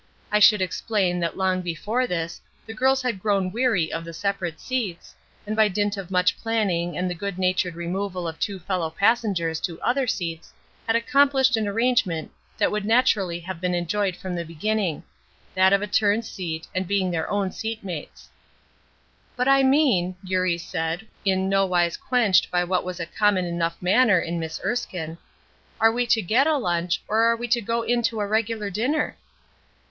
[0.31, 4.59] I should explain that long before this the girls had grown weary of the separate
[4.59, 5.13] seats,
[5.45, 9.59] and by dint of much planning and the good natured removal of two fellow passengers
[9.59, 10.53] to other seats
[10.87, 15.03] had accomplished an arrangement that should naturally have been enjoyed from the beginning:
[15.53, 18.27] that of a turned seat, and being their own seat mates.
[19.35, 23.79] "But I mean," Eurie said, in no wise quenched by what was a common enough
[23.79, 25.19] manner in Miss Erskine,
[25.79, 28.71] "are we to get a lunch, or are we to go in to a regular
[28.71, 29.15] dinner?"